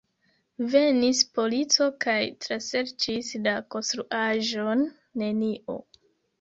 [0.75, 2.17] Venis polico kaj
[2.47, 4.85] traserĉis la konstruaĵon:
[5.25, 5.81] nenio.